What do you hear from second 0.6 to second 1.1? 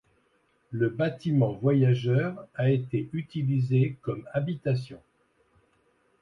Le